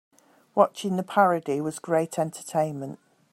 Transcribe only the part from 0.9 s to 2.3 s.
the parody was great